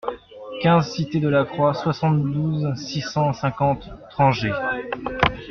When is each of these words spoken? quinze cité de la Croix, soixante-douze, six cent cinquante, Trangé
quinze 0.63 0.93
cité 0.95 1.19
de 1.19 1.29
la 1.29 1.45
Croix, 1.45 1.75
soixante-douze, 1.75 2.73
six 2.75 3.01
cent 3.01 3.33
cinquante, 3.33 3.87
Trangé 4.09 4.51